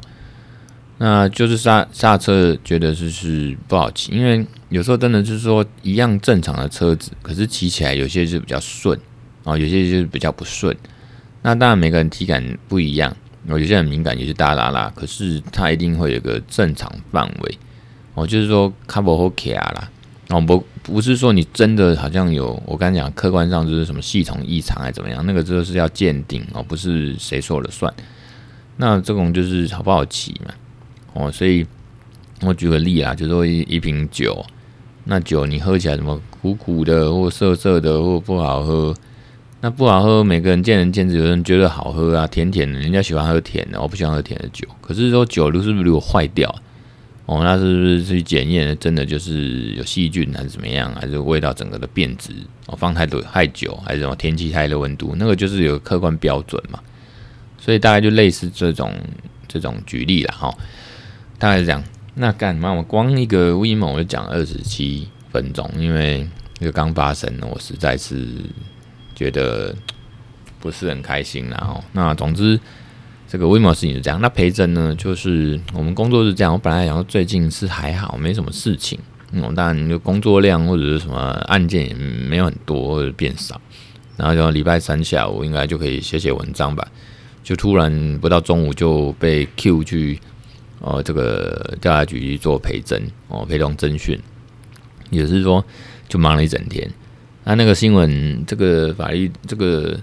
[0.97, 8.97] 那就是刹刹车觉得就是不好骑，因为有时候真的就是说一样正常的车子，可是骑起来有些就比较顺
[9.43, 10.73] 啊，有些就是比较不顺。
[11.47, 13.15] 那当然每个人体感不一样，
[13.47, 17.57] 有些人敏感也是大拉拉，可是它一定会有个正常范围
[18.15, 19.91] 哦，就是说卡不好卡啦。
[20.29, 27.93] 哦不不是说你真的好像有我刚才讲客观上就是什么系统异常还怎么样，那个就是要鉴定哦，不是谁说了算。
[28.77, 30.51] 那这种就是好不好骑嘛。
[31.13, 31.63] 哦，所以
[32.41, 34.43] 我举个例啊，就是说一一瓶酒，
[35.03, 38.95] 那酒你喝起来什么苦苦的，或涩涩的，或不好喝，
[39.61, 44.67] 那不好喝，每个人见仁见智，有人觉得好喝啊，甜甜的，人家喜欢喝甜的，我不喜欢喝甜的酒。
[44.79, 46.53] 可是说酒是不是如果坏掉，
[47.25, 52.31] 哦，那是不是去检验，真的就是有细菌还是怎么样，还是味道整个的变质？
[52.67, 56.79] 哦，放太多太久，还是什么天气太热温度，那个就是有客观标准嘛。
[57.57, 58.93] 所以大概就类似这种
[59.47, 60.53] 这种举例了哈。
[61.39, 62.71] 大概是这样，那干嘛？
[62.71, 66.27] 我光一个 WeMo 我就讲二十七分钟，因为
[66.59, 68.27] 这个刚发生，我实在是
[69.15, 69.73] 觉得
[70.59, 71.47] 不是很开心。
[71.49, 72.59] 然后，那总之
[73.27, 74.19] 这个 WeMo 事情是这样。
[74.21, 76.53] 那培真呢，就是我们工作是这样。
[76.53, 78.99] 我本来想说最近是还好，没什么事情。
[79.31, 83.59] 嗯，当然就工作量或者是什么案件也没有很多，或者变少。
[84.17, 86.87] 然后就礼拜三下午应该就可以写写文章吧。
[87.43, 90.19] 就突然不到中午就被 Q 去。
[90.81, 94.19] 哦，这个调查局做陪侦哦，陪同侦讯，
[95.09, 95.65] 也是说
[96.07, 96.87] 就忙了一整天。
[97.45, 99.97] 那那个新闻，这个法律，这个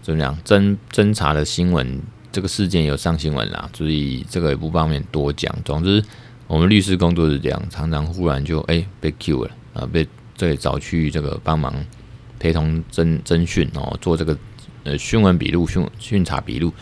[0.00, 0.36] 怎么讲？
[0.42, 2.00] 侦侦查的新闻，
[2.32, 5.54] 这个事件有上新闻啦，所以这个也不方便多讲。
[5.62, 6.02] 总之，
[6.46, 11.74] 我们律师工作是这样，常常忽然就哎被 Q 了啊，被这里找去这个帮忙
[12.38, 14.36] 陪同侦侦讯哦，做这个
[14.84, 16.72] 呃讯问笔录、讯讯查笔录。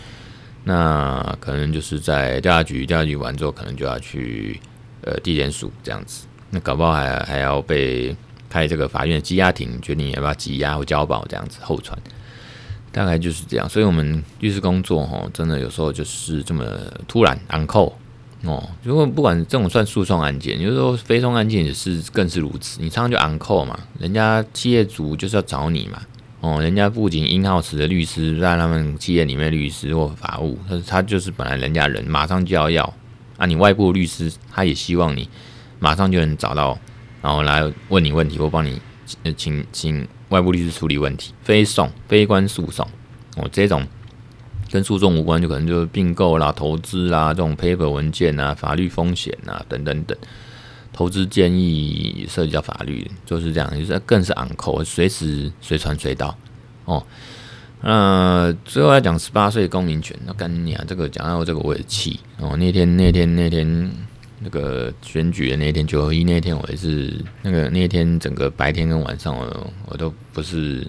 [0.63, 4.61] 那可能就是在调查局，调查局完之后，可能就要去
[5.03, 6.27] 呃地检署这样子。
[6.51, 8.15] 那搞不好还还要被
[8.55, 11.99] 开这个法院的羁押庭，决定要不要羁押或交保这样子候传。
[12.93, 13.69] 大概就是这样。
[13.69, 16.65] 所以，我们律师工作哈，真的有时候就是这么
[17.09, 17.93] 突然 on call
[18.45, 18.63] 哦。
[18.85, 22.81] 如果不管这种算诉讼案件，有时候非讼案件也是更是如此。
[22.81, 26.01] 你常常就 on call 嘛，人家企业主就是要找你嘛。
[26.41, 32.95] 哦，人家不仅英浩池的律师，在他们企业里面律师或法务，他他就是本来人家人马上就要要
[33.37, 35.29] 啊，你外部律师他也希望你
[35.81, 36.79] 马上就能找到，
[37.25, 38.79] 然后来问你问题或帮你
[39.35, 42.87] 请请外部律师处理问题，非讼非关诉讼
[43.39, 43.83] 哦，这种
[44.71, 50.15] 跟诉讼无关，就可能就是并购啦、投资啦这种 paper 文件啊、法律风险啊等等等。
[50.93, 56.37] 投资建议涉及到法律，就是这样，就是更是 on call，随时随传随到
[56.85, 57.03] 哦。
[57.81, 62.55] 那最后来讲十八岁公民权，那干你啊，这个讲到这个我也气哦。
[62.59, 63.91] 那天那天那天
[64.45, 70.87] 那个选举的那一天九合一那天，我也是那个那一天整个白天跟晚上我我都不是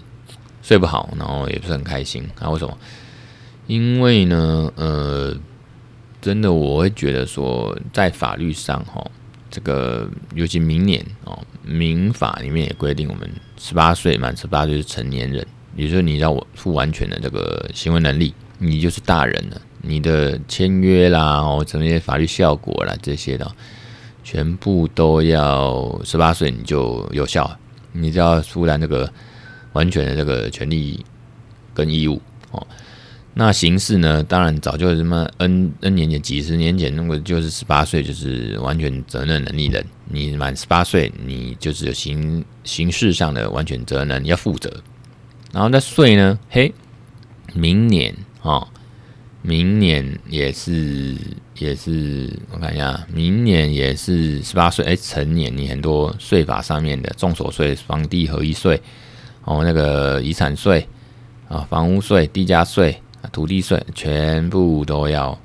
[0.62, 2.50] 睡不好，然后也不是很开心啊。
[2.50, 2.78] 为什么？
[3.68, 5.36] 因为呢，呃，
[6.22, 9.04] 真的我会觉得说，在法律上哈。
[9.52, 19.62] 这个尤其明年哦，民法里面也规定，我们十八岁满十八岁是成年人，也就是你要我负完全的这个行为能力，你就是大人了。
[19.88, 23.50] 你的签约啦，哦，什么些法律效果啦，这些的，
[24.24, 27.56] 全部都要十八岁你就有效，
[27.92, 29.12] 你就要负担这个
[29.74, 31.06] 完全的这个权利
[31.74, 32.20] 跟义务
[32.52, 32.66] 哦。
[33.36, 44.72] 那刑事呢，当然早就什么 N N 年前、几十年前，那个就是十八岁就是完全责任能力人，你满十八岁，你就是有刑刑事上的完全责任，你要负责。
[45.52, 46.74] 然后那税呢，嘿，
[47.54, 48.68] 明年哦。
[49.48, 51.16] 明年也是
[51.60, 58.82] 也是，我看一下，明年也是十八岁，哎，成年，你很多税法上面的综所税、房地合一税，
[59.44, 60.88] 哦，那个遗产税
[61.48, 63.00] 啊、房屋税、地价税、
[63.32, 65.40] 土地税，全部都要，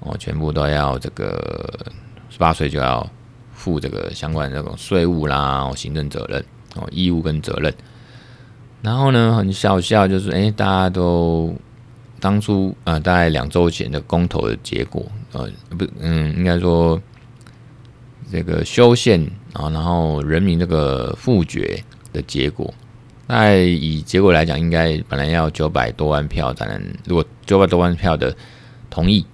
[0.00, 1.70] 哦，全部都要这个
[2.30, 3.06] 十八岁就要
[3.52, 6.42] 负这个相关的这种税务啦、行政责任、
[6.76, 7.74] 哦，义务跟责任。
[8.80, 11.54] 然后呢，很笑笑，就是哎，大家都。
[12.24, 16.98] 当初啊、呃，大概两周前的公投的结果，呃，不，嗯，应该说
[18.32, 19.20] 这个修宪
[19.52, 21.78] 啊，然后人民这个复决
[22.14, 22.72] 的结果，
[23.26, 28.34] 那以结果来讲，应该本来要九百多万票才能，如果九百多万票的
[28.88, 29.26] 同意，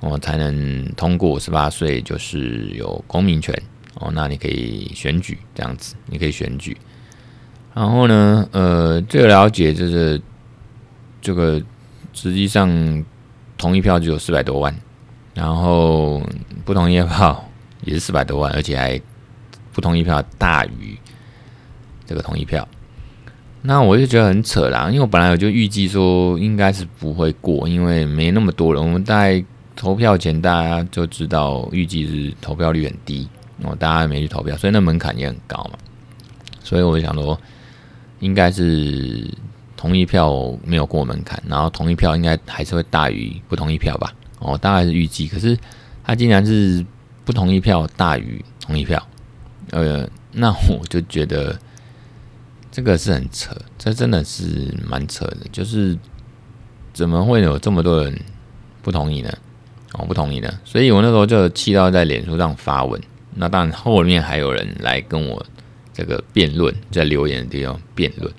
[0.00, 3.54] 哦，才能通过十八岁就是有公民权
[3.96, 6.74] 哦，那你可以选举这样子，你可以选举。
[7.74, 10.18] 然后呢，呃，最了解就是
[11.20, 11.62] 这个。
[12.20, 12.68] 实际上，
[13.56, 14.74] 同一票就有四百多万，
[15.34, 16.20] 然后
[16.64, 17.48] 不同意票
[17.84, 19.00] 也是四百多万，而且还
[19.72, 20.98] 不同意票大于
[22.04, 22.66] 这个同意票。
[23.62, 28.82] 那我就觉得很扯啦，因为我本来我就预计说应该是不会过，因为没那么多人。
[28.82, 29.44] 我们在
[29.76, 33.28] 投票前大家就知道预计是投票率很低，
[33.62, 35.78] 哦，大家没去投票，所以那门槛也很高嘛。
[36.64, 37.40] 所以我就想说，
[38.18, 39.32] 应该是。
[39.78, 44.12] 同意票没有过门槛，然后同意票应该还是会大于不同意票吧？
[44.40, 45.28] 哦，大概是预计。
[45.28, 45.56] 可是
[46.02, 46.84] 他竟然是
[47.24, 49.00] 不同意票大于同意票，
[49.70, 51.56] 呃，那我就觉得
[52.72, 55.46] 这个是很扯，这真的是蛮扯的。
[55.52, 55.96] 就是
[56.92, 58.20] 怎么会有这么多人
[58.82, 59.32] 不同意呢？
[59.92, 60.52] 哦，不同意呢？
[60.64, 63.00] 所以我那时候就气到在脸书上发文。
[63.36, 65.46] 那当然后面还有人来跟我
[65.92, 68.32] 这个辩论，在留言的地方辩论。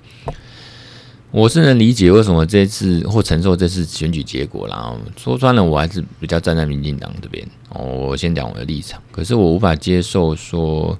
[1.32, 7.46] 我是能理解为什么这次或承受这次选举结果，然后说穿了，我还是比较站在民进党这边。
[7.68, 10.98] 哦，我先讲我的立场，可是我无法接受说，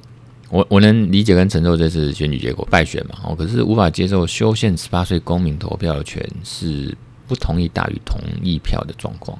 [0.49, 3.17] 我我能理解跟承受这次选举结果败选嘛？
[3.25, 9.37] 哦，可是无法接受修宪十八岁公民投票权是不同意大于同意票的状况。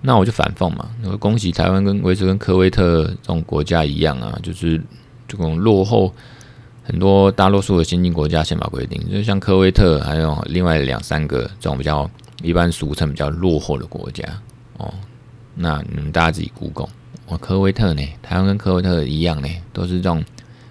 [0.00, 4.82] 那我就反讽嘛，我恭喜台湾跟维持跟科威特这种国家一样啊，就是
[5.28, 6.10] 这种落后。
[6.82, 12.10] 很多大多数的先进国家宪法规定，就像科威特，还有另外两三个这种比较
[12.42, 14.24] 一般俗称比较落后的国家
[14.78, 14.92] 哦。
[15.54, 16.88] 那你们大家自己 Google，
[17.26, 20.24] 我科威特呢，台湾跟科威特一样呢，都是这种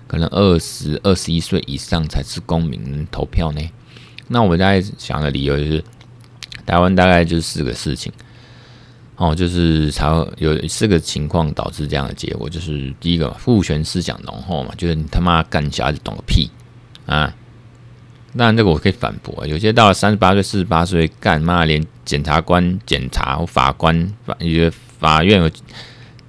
[0.08, 3.62] 可能二十二十一岁以上才是公民投票呢。
[4.28, 5.84] 那我们大概想的理由就是，
[6.66, 8.12] 台湾大概就是四个事情。
[9.20, 16.50] 哦，就是才有四个情况导致这样的结果，就是第一个，父权思想浓厚嘛，就是你他妈干小孩子懂个屁
[17.06, 17.36] 啊！
[18.38, 25.52] 当然这个我可以反驳，有些到了三十八岁、四十八岁，干妈连检察官、检察法官、法一些法院、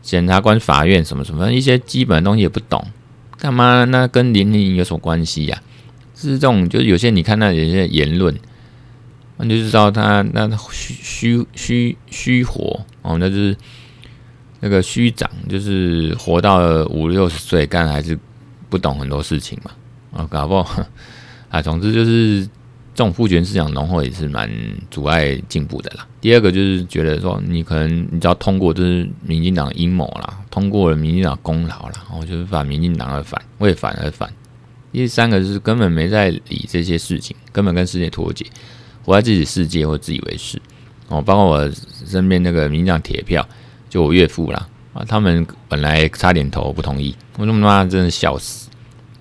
[0.02, 2.84] 检察官、法院什么什么一些基本的东西也不懂，
[3.38, 3.84] 干嘛？
[3.84, 5.62] 那跟年龄有什么关系呀？
[6.16, 8.36] 是这种，就是有些你看那有些言论。
[9.42, 13.56] 那就知道他那虚虚虚虚活哦，那就是
[14.60, 18.18] 那个虚长，就是活到了五六十岁，干还是
[18.68, 19.70] 不懂很多事情嘛
[20.12, 20.84] 啊，搞不好
[21.48, 22.44] 啊，总之就是
[22.94, 24.50] 这种父权思想浓厚也是蛮
[24.90, 26.06] 阻碍进步的啦。
[26.20, 34.30] 第二个就是觉得说，你可能你只要通过，就是民进党阴谋啦，通过了民进党功劳啦，然后就是反民进党而反，为反而反。
[34.92, 38.44] 第三个就是根本没在理这些事情，根本跟世界脱节。
[39.04, 40.60] 活在自己世界或自以为是。
[41.08, 41.70] 哦，包括我
[42.06, 43.44] 身边那个民进党铁票，
[43.88, 48.70] 就我岳父啦啊，他们本来差点投不同意，我他妈真的笑死，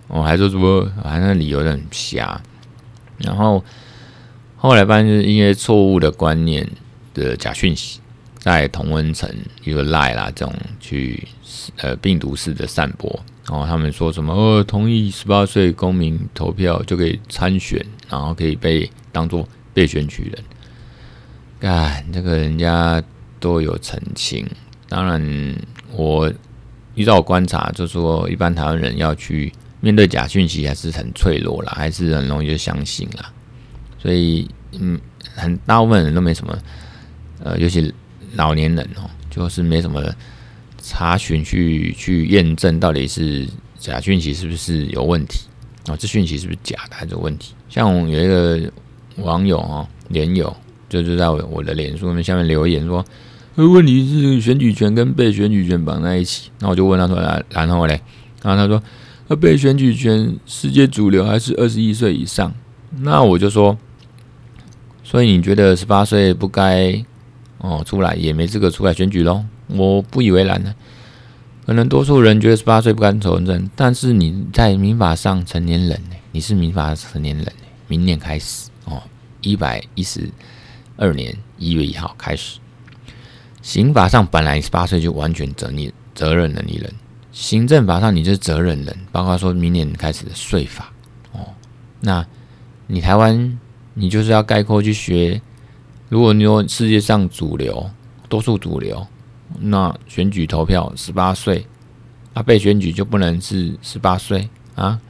[0.07, 2.39] 我还说什么，反正理由很瞎，
[3.17, 3.65] 然后
[4.55, 6.69] 后来发现是因为错误的观念
[7.15, 7.99] 的假讯息，
[8.37, 9.27] 在同温层
[9.63, 11.27] 一个赖啦这种去
[11.77, 13.09] 呃病毒式的散播，
[13.49, 19.47] 然后他们说什么哦，同意十八岁公民投票就可以参选，然后可以被当做。
[19.79, 20.43] 被选举人，
[21.57, 23.01] 干这个人家
[23.39, 24.45] 都有澄清。
[24.89, 25.55] 当然，
[25.93, 26.29] 我
[26.95, 29.49] 依照我观察，就说，一般台湾人要去
[29.79, 33.31] 面对假讯息，还是很脆弱啦，还是很容易就相信啦。
[33.97, 34.99] 所以，嗯，
[35.33, 36.59] 很大部分人都没什么，
[37.41, 37.93] 呃，尤其
[38.33, 40.03] 老年人哦，就是没什么
[40.81, 45.47] 查询去去验证到底是假讯息是不是有问题
[45.87, 45.95] 啊？
[45.95, 47.53] 这讯息是不是假的还是有问题？
[47.69, 48.69] 像有一个。
[49.21, 50.55] 网友哦，连友
[50.87, 53.03] 就是在我我的脸书面下面留言说，
[53.55, 56.49] 问题是选举权跟被选举权绑在一起。
[56.59, 57.17] 那我就问他说，
[57.49, 58.01] 然后嘞，
[58.41, 58.81] 然后他说，
[59.27, 62.53] 那被选举权世界主流还是二十一岁以上？
[63.01, 63.77] 那我就说，
[65.03, 67.03] 所以你觉得十八岁不该
[67.59, 69.43] 哦出来，也没资格出来选举喽？
[69.67, 70.73] 我不以为然呢。
[71.67, 76.01] 可能多数人觉得十八岁不该从政，但是你在民法上成年人，
[76.31, 77.45] 你是民法成年人，
[77.87, 78.68] 明年开始，
[79.41, 80.29] 一百一十
[80.97, 82.59] 二年一月一号开始，
[83.61, 86.93] 刑法上本来十八岁就完全责你责任能力人，
[87.31, 90.91] 行政法上你就是责任人，包括说明年开始的税法
[91.31, 91.47] 哦，
[92.01, 92.25] 那
[92.87, 93.59] 你台湾
[93.93, 95.41] 你就是要概括去学，
[96.09, 97.89] 如果你说世界上主流
[98.27, 99.05] 多数主流。
[99.61, 101.65] 那选举投票十八岁，
[102.35, 105.01] 啊，被选举就不能是十八岁啊？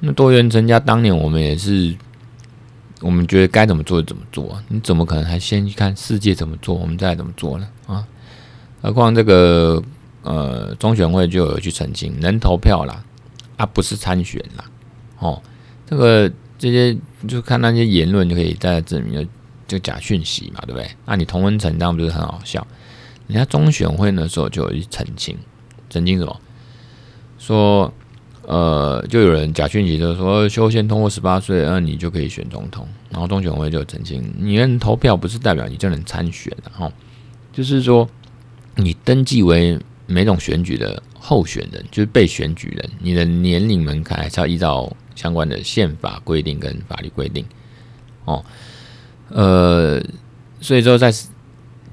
[0.00, 1.94] 那多元成家当年我们也是，
[3.00, 7.68] 我们觉得该怎么做就怎么做，你怎么可能还先去看世界怎么做，我们再怎么做呢？
[7.86, 8.06] 啊？
[8.82, 9.82] 何况这个
[10.22, 13.04] 呃中选会就有去澄清，能投票啦，
[13.56, 14.64] 啊不是参选啦，
[15.18, 15.42] 哦，
[15.86, 19.28] 这个这些就看那些言论就可以再证明，
[19.66, 20.88] 就假讯息嘛，对不对？
[21.04, 22.66] 那、你同温层这样不是很好笑？
[23.26, 25.36] 人家中选会那时候就有一澄清，
[25.90, 26.40] 澄清什么？
[27.38, 27.92] 说，
[28.46, 32.88] 呃，就有人假讯息，就说修宪通过十八岁，那你就可以选总统。
[33.10, 36.90] 然后中选会就澄清，你能投票不是代表你就能参选的哈，
[37.52, 38.08] 就是说
[38.76, 47.44] 你登记为每种选举的候选人，就是被选举人，你的年龄门槛还是要依照相关的宪法规定跟法律规定。
[48.24, 48.44] 哦，
[49.28, 50.02] 呃，
[50.60, 51.12] 所以说在。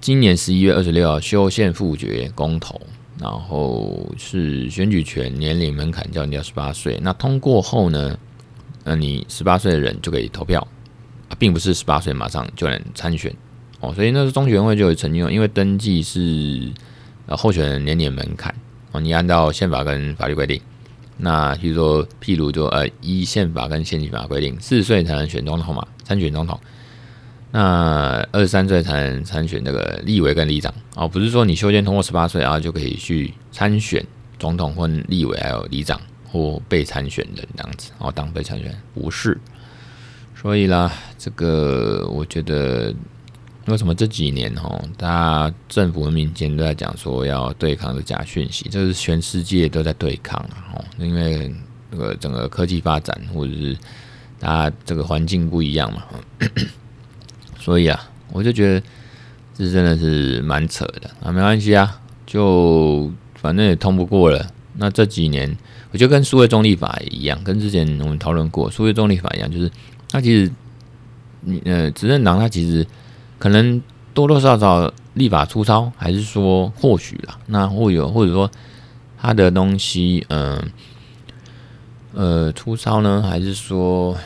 [0.01, 2.81] 今年十一月二十六号修宪复决公投，
[3.23, 6.99] 然后是选举权年龄门槛降低到十八岁。
[7.01, 8.17] 那通过后呢？
[8.83, 10.67] 那你十八岁的人就可以投票，
[11.39, 13.33] 并不是十八岁马上就能参选
[13.79, 13.93] 哦。
[13.93, 16.69] 所以那是中选会就有曾经，因为登记是
[17.25, 18.53] 呃候选人年龄门槛
[18.91, 20.59] 哦，你按照宪法跟法律规定，
[21.15, 26.59] 那比如说譬如就呃依宪法跟宪法法规定，四十岁才能选总统嘛，参选总统。
[27.55, 34.03] 那二十三岁才能参选这个立委跟里长哦，不是说你修宪通过十八岁啊就可以去参选
[34.39, 36.01] 总统或立委还有里长
[36.31, 39.39] 或被参选人这样子哦，当被参选不是，
[40.35, 42.91] 所以啦，这个我觉得
[43.67, 50.43] 为什么这几年哦，大家政府和民间都在讲说要对抗这假讯息，这是全世界都在对抗
[50.73, 51.53] 哦，因为
[51.91, 53.77] 那个整个科技发展或者是
[54.39, 56.03] 大家这个环境不一样嘛。
[57.63, 57.97] 所以啊，
[58.33, 58.85] 我就觉得
[59.57, 64.45] 这真的是蛮扯的啊，没关系啊，就反正也通不过了。
[64.75, 65.57] 那这几年，
[65.91, 69.71] 我觉得跟数位中立法一样，跟之前我们讨论过数位中立法一样，就是
[70.11, 70.51] 它其实
[71.39, 72.85] 你呃执政党它其实
[73.39, 73.81] 可能
[74.13, 78.51] 多多少少立法粗糙，还是说或许啦，那会有或者说
[79.17, 80.61] 它的东西，嗯，
[82.13, 84.17] 呃粗糙呢，还是说？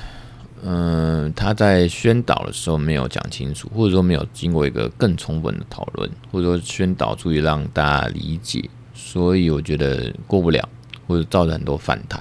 [0.63, 10.67] 嗯，他在宣导的时候没有讲清楚，或者说没有经过一个更充分的讨论，或者说宣导出去让大家理解，所以我觉得过不了，
[11.05, 12.19] 或者造成很多反弹。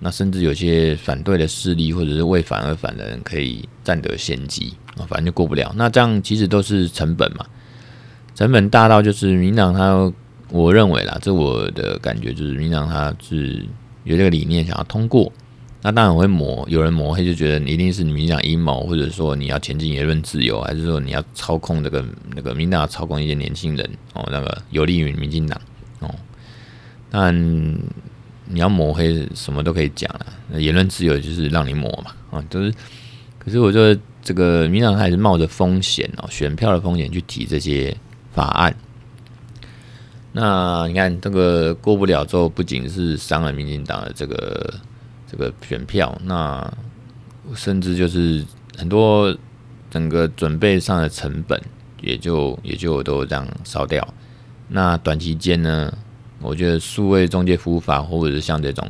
[0.00, 5.72] 那甚至有些反对的势力，或者是为反而反的人，可以占得先机啊，反正就过不了。
[5.74, 7.46] 那这样其实都是成本嘛，
[8.34, 10.12] 成本大到就是民党他，
[10.50, 13.64] 我认为啦，这我的感觉就是民党他是
[14.04, 15.32] 有这个理念想要通过。
[15.80, 22.04] 那当然会抹，有人抹黑就觉得你一定是你民党阴谋，或者说你要前进言论自由，还是说你要操控这个
[22.34, 25.60] 那个民党操控一些年轻人哦，那个有利于民进党
[26.00, 26.12] 哦。
[27.08, 27.32] 但
[28.46, 32.74] 你要抹黑，什么都可以讲了，那言论自由就是让你抹嘛啊，就是。
[33.38, 37.96] 可是我觉得这个民党还是冒着风险哦，选票的风险去提这些
[38.34, 38.74] 法案。
[40.32, 44.74] 那你看这个过不了之后，不仅是伤了民进党的这个。
[45.30, 46.72] 这个选票，那
[47.54, 48.44] 甚至就是
[48.76, 49.36] 很多
[49.90, 51.60] 整个准备上的成本，
[52.00, 54.06] 也就也就都这样烧掉。
[54.68, 55.92] 那短期间呢，
[56.40, 58.88] 我觉得数位中介服务法，或者是像这种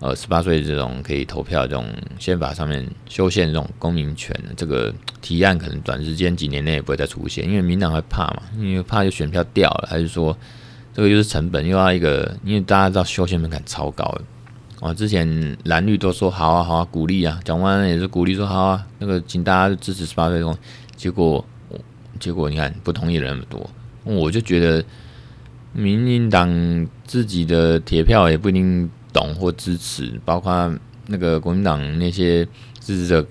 [0.00, 1.86] 呃十八岁这种可以投票这种
[2.18, 10.36] 宪法上面修宪这种公民权这个提案，可能短时间几年内也不会再出现，因为民党会怕嘛，因为怕就选票掉了，还是说
[10.92, 14.22] 这个就是成本又要一个，因为大家知道修宪门槛超高的。
[14.80, 20.56] 哦，之前蓝绿都说好啊好啊，鼓励啊，蒋万安也是鼓励说好啊，那个请大家支持十八岁公，
[20.96, 21.44] 结果
[22.18, 23.70] 结果你看不同意人那么多，
[24.04, 24.82] 我就觉得
[25.74, 30.74] 民进党自己的铁票也不一定懂或支持，包括
[31.06, 32.42] 那个国民党那些
[32.78, 33.26] 支持者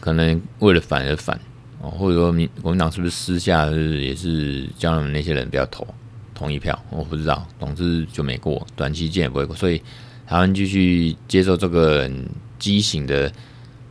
[0.00, 1.38] 可能为了反而反
[1.82, 5.86] 哦，或者说民国民党是不是私下是也是叫他们那些人不要投
[6.34, 6.78] 同一票？
[6.88, 9.82] 我不知道，总之就没过，短期间也不会过，所以
[10.26, 12.10] 台湾继续接受这个
[12.58, 13.32] 畸形的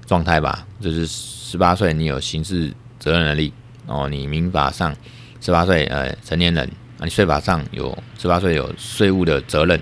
[0.05, 0.65] 状态吧。
[0.79, 3.53] 就是十八岁你有刑事责任能力
[3.87, 4.95] 哦，你民法上
[5.39, 6.69] 十八岁呃成年人。
[6.99, 9.77] 你税法上有十八岁有税务的责任，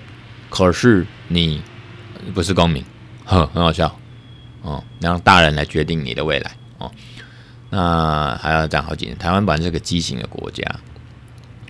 [0.50, 1.62] 可是你
[2.34, 2.84] 不是公民，
[3.24, 3.96] 呵，很好笑
[4.62, 4.82] 哦。
[4.98, 6.90] 让大人来决定你的未来哦。
[7.70, 9.16] 那还要讲好几年。
[9.18, 10.64] 台湾本来是个畸形的国家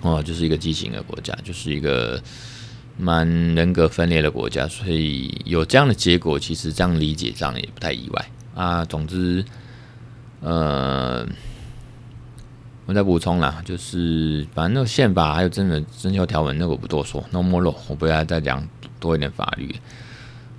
[0.00, 2.18] 哦，就是一个畸形的国家，就是一个
[2.96, 8.84] 蛮人格分裂的国家，所以有这样的结果，其实这样理解上也不太意外啊。
[8.84, 9.44] 总之，
[10.40, 11.26] 呃。
[12.84, 17.24] 我再补充啦，就是反正那个宪法还有真的生效条文，那个我不多说。
[17.30, 18.68] No more 我不要再讲
[18.98, 19.72] 多一点法律。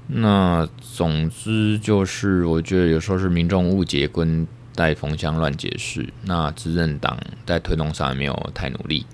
[0.07, 6.07] 那总之就是，我觉得有时候是民众误解，跟带风向乱解释。
[6.23, 9.05] 那执政党在推动上也没有太努力。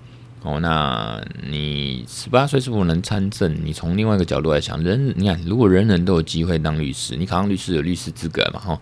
[0.41, 3.65] 哦，那你十八岁是否能参政？
[3.65, 8.59] 你从另外一个角度来想，人你看，如果人人都有机会当律师，你考上律师有律师资格嘛？
[8.59, 8.79] 哈，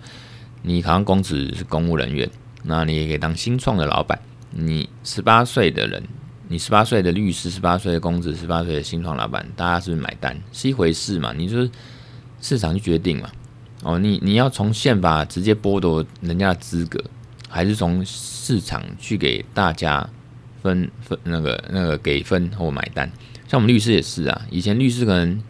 [0.62, 2.30] 你考上公职是公务人员。
[2.64, 4.20] 那你也可以当新创的老板。
[4.52, 6.04] 你十八岁的人，
[6.48, 10.38] 你十八岁的律师，十八岁的公职，十八岁的新创老板，大家是不是买单？
[10.52, 11.34] 是一回事嘛？
[11.34, 11.70] 你就是
[12.42, 13.30] 市场去决定嘛？
[13.84, 17.04] 哦，你你要从宪法直接剥夺人家的资格，
[17.48, 20.08] 还是从市场去给大家
[20.68, 23.10] 分分那个那个给分或买单？
[23.48, 25.42] 像我们律师也是啊，以前律师可能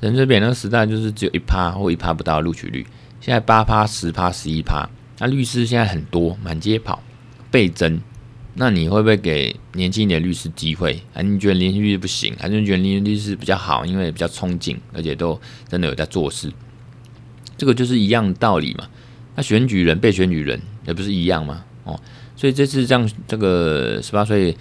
[0.00, 2.84] 人这边那个时代就是只有一趴或一趴不到录取率，
[3.20, 4.88] 现在八趴、十趴、十一趴。
[5.20, 7.00] 那律师现在很多，满街跑，
[7.50, 8.00] 倍增。
[8.54, 11.00] 那你会不会给年轻一点律师机会？
[11.14, 12.34] 还是你觉得年轻律师不行？
[12.38, 13.86] 还是你觉得年轻律师比较好？
[13.86, 16.52] 因为比较冲劲，而且都真的有在做事。
[17.56, 18.88] 这个就是一样的道理嘛。
[19.36, 21.64] 那选举人被选举人也不是一样吗？
[21.84, 21.98] 哦，
[22.42, 24.56] 所以这次这样这个十八岁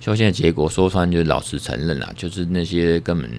[0.00, 3.30] 修宪的结果，说穿就是老实承认啦，就是那些根本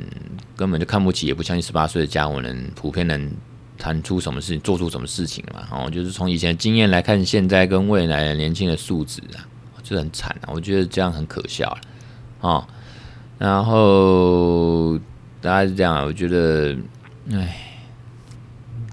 [0.55, 3.29] 根本就看不起，也不相信十八岁的家伙能普遍能。
[3.77, 5.67] 谈出什么事情，做出什么事情嘛？
[5.71, 9.41] 哦，就是从以前的经验来看，现在跟未来的年轻的素质啊，
[9.81, 10.53] 就很惨啊！
[10.53, 11.67] 我觉得这样很可笑
[12.41, 12.67] 啊，哦。
[13.39, 14.99] 然后
[15.41, 16.77] 大概是这样，我觉得，
[17.31, 17.81] 哎，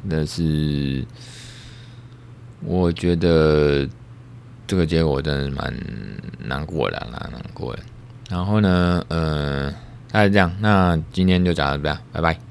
[0.04, 1.04] 那是
[2.64, 3.86] 我觉得
[4.68, 5.74] 这个结果真的蛮
[6.38, 7.82] 难过的，蛮难过的。
[8.30, 9.70] 然后呢，呃，
[10.12, 10.54] 大概这样。
[10.60, 12.47] 那今天就讲到这样，拜拜。